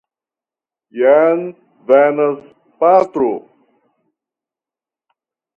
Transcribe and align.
Jen 1.01 1.43
venas 1.91 2.39
patro. 2.79 3.29